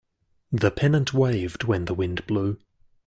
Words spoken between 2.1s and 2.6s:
blew.